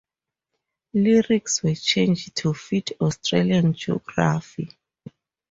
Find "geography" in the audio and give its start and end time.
3.75-4.71